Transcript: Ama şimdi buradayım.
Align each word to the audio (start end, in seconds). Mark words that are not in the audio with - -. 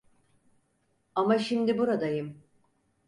Ama 1.15 1.39
şimdi 1.39 1.77
buradayım. 1.77 2.41